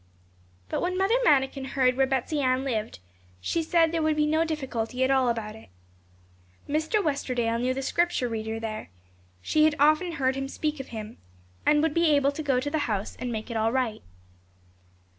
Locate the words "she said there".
3.39-4.01